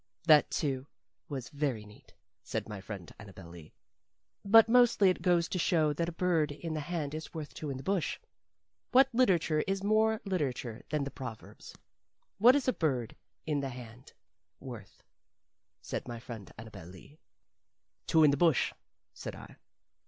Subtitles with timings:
[0.23, 0.87] "That, too,
[1.29, 3.71] was very neat," said my friend Annabel Lee;
[4.43, 7.69] "but mostly it goes to show that a bird in the hand is worth two
[7.69, 8.17] in the bush.
[8.93, 11.75] What literature is more literature than the proverbs?
[12.39, 14.13] What is a bird in the hand
[14.59, 15.03] worth?"
[15.83, 17.19] said my friend Annabel Lee.
[18.07, 18.73] "Two in the bush,"
[19.13, 19.55] said I.